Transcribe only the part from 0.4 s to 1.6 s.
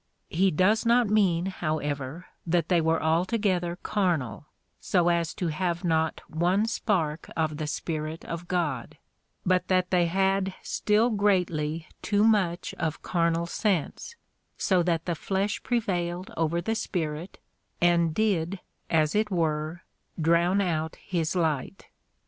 does not mean,